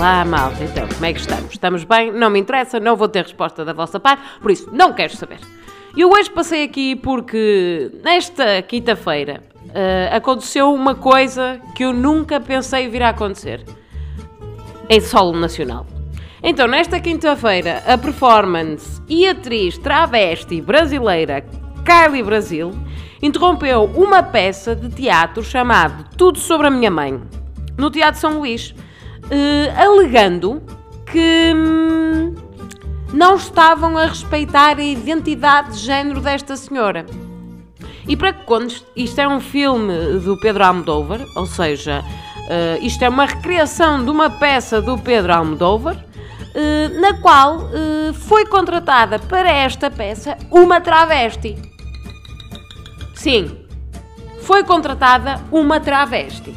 [0.00, 0.64] Olá, malta.
[0.64, 1.52] Então, como é que estamos?
[1.52, 2.10] Estamos bem?
[2.10, 5.36] Não me interessa, não vou ter resposta da vossa parte, por isso não quero saber.
[5.94, 12.88] E hoje passei aqui porque nesta quinta-feira uh, aconteceu uma coisa que eu nunca pensei
[12.88, 13.62] vir a acontecer
[14.88, 15.86] em solo nacional.
[16.42, 21.44] Então, nesta quinta-feira, a performance e atriz travesti brasileira
[21.84, 22.70] Kylie Brasil
[23.20, 27.20] interrompeu uma peça de teatro chamado Tudo sobre a Minha Mãe,
[27.76, 28.74] no Teatro São Luís,
[29.30, 30.62] uh, alegando
[31.06, 32.34] que hum,
[33.12, 37.06] não estavam a respeitar a identidade de género desta senhora.
[38.06, 43.02] E para que quando isto é um filme do Pedro Almodóvar, ou seja, uh, isto
[43.02, 49.18] é uma recriação de uma peça do Pedro Almodóvar, uh, na qual uh, foi contratada
[49.18, 51.56] para esta peça uma travesti.
[53.14, 53.58] Sim,
[54.40, 56.54] foi contratada uma travesti.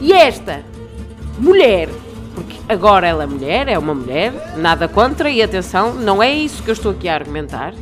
[0.00, 0.64] E esta
[1.38, 1.88] mulher,
[2.34, 6.62] porque agora ela é mulher, é uma mulher, nada contra, e atenção, não é isso
[6.62, 7.74] que eu estou aqui a argumentar,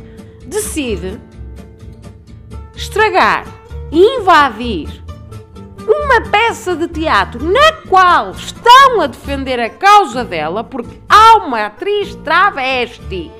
[0.45, 1.19] decide
[2.75, 3.45] estragar,
[3.91, 5.03] invadir
[5.87, 11.65] uma peça de teatro na qual estão a defender a causa dela, porque há uma
[11.65, 13.31] atriz travesti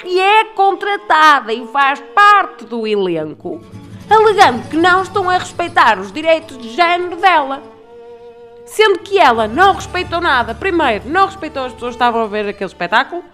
[0.00, 3.60] que é contratada e faz parte do elenco,
[4.08, 7.62] alegando que não estão a respeitar os direitos de género dela.
[8.70, 10.54] Sendo que ela não respeitou nada.
[10.54, 13.24] Primeiro, não respeitou as pessoas que estavam a ver aquele espetáculo.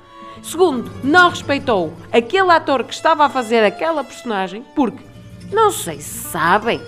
[0.42, 5.02] Segundo, não respeitou aquele ator que estava a fazer aquela personagem, porque,
[5.52, 6.80] não sei se sabem,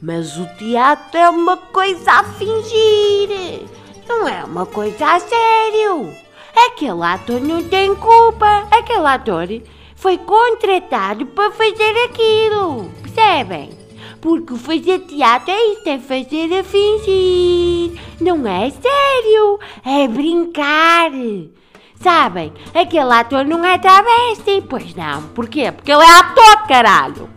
[0.00, 3.66] mas o teatro é uma coisa a fingir,
[4.08, 6.14] não é uma coisa a sério.
[6.56, 8.66] Aquele ator não tem culpa.
[8.70, 9.48] Aquele ator
[9.94, 12.90] foi contratado para fazer aquilo.
[13.02, 13.70] Percebem?
[14.20, 17.55] Porque fazer teatro é isso, é fazer a fingir.
[18.20, 21.10] Não é sério, é brincar.
[22.00, 24.62] Sabem, aquele ator não é travesti.
[24.68, 25.72] Pois não, porquê?
[25.72, 27.28] Porque ele é ator, caralho.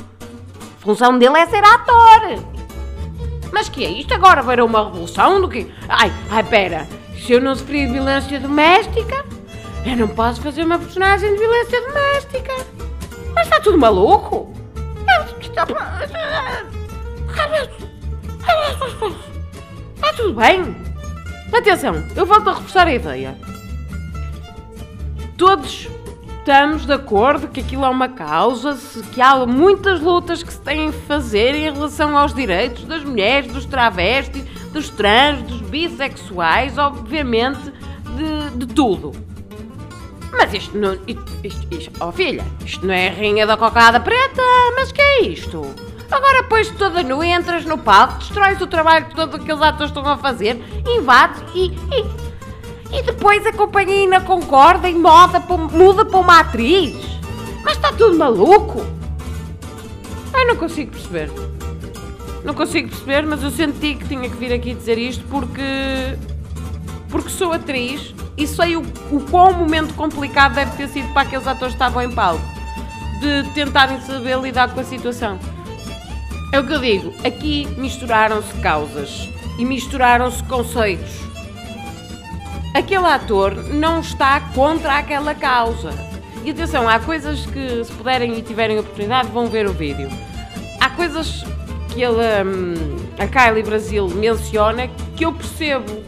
[0.78, 2.44] A função dele é ser ator.
[3.52, 4.42] Mas que é isto agora?
[4.42, 5.68] Vai uma revolução do quê?
[5.88, 6.88] Ai, ai, pera.
[7.18, 9.26] Se eu não sofri violência doméstica,
[9.86, 12.54] eu não posso fazer uma personagem de violência doméstica.
[13.34, 14.54] Mas está tudo maluco?
[15.42, 15.66] Está
[20.29, 20.75] tudo bem?
[21.51, 23.35] Atenção, eu volto a reforçar a ideia.
[25.35, 25.88] Todos
[26.38, 28.78] estamos de acordo que aquilo é uma causa,
[29.12, 33.51] que há muitas lutas que se têm a fazer em relação aos direitos das mulheres,
[33.51, 37.73] dos travestis, dos trans, dos bissexuais, obviamente,
[38.16, 39.12] de, de tudo.
[40.31, 40.94] Mas isto não.
[41.07, 44.44] Isto, isto, isto, oh filha, isto não é a rainha da cocada preta,
[44.75, 45.19] mas que é
[45.50, 45.76] isto?
[46.12, 50.08] Agora pões toda nua, entras no palco, destróis o trabalho que todos aqueles atores estão
[50.08, 55.40] a fazer, invades e, e, e depois a companhia ainda concorda e muda
[55.72, 56.96] muda para uma atriz.
[57.64, 58.86] Mas está tudo maluco?
[60.34, 61.32] Eu não consigo perceber.
[62.44, 65.62] Não consigo perceber, mas eu senti que tinha que vir aqui dizer isto porque.
[67.10, 68.81] porque sou atriz e sei o,
[69.12, 72.59] o quão momento complicado deve ter sido para aqueles atores que estavam em palco
[73.19, 75.40] de tentarem saber lidar com a situação.
[76.52, 81.19] É o que eu digo, aqui misturaram-se causas e misturaram-se conceitos.
[82.74, 85.91] Aquele ator não está contra aquela causa.
[86.46, 90.09] E atenção, há coisas que, se puderem e tiverem oportunidade, vão ver o vídeo.
[90.80, 91.44] Há coisas
[91.90, 92.16] que ele,
[92.46, 96.03] hum, a Kylie Brasil menciona que eu percebo.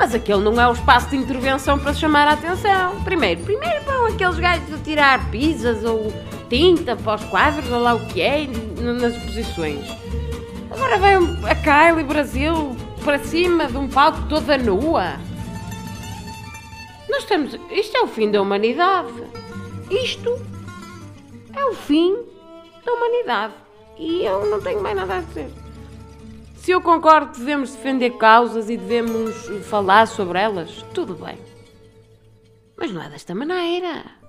[0.00, 3.02] Mas aquele não é o espaço de intervenção para chamar a atenção.
[3.04, 6.10] Primeiro, primeiro vão aqueles gajos a tirar pizzas ou
[6.48, 8.46] tinta para os quadros, ou lá o que é,
[8.80, 9.86] nas exposições.
[10.70, 11.16] Agora vem
[11.46, 12.74] a Kylie Brasil
[13.04, 15.18] para cima de um palco toda nua.
[17.10, 17.54] Nós estamos.
[17.70, 19.12] Isto é o fim da humanidade.
[19.90, 20.34] Isto
[21.54, 22.16] é o fim
[22.86, 23.52] da humanidade.
[23.98, 25.50] E eu não tenho mais nada a dizer.
[26.70, 29.34] Se eu concordo que devemos defender causas e devemos
[29.68, 31.36] falar sobre elas, tudo bem.
[32.76, 34.19] Mas não é desta maneira.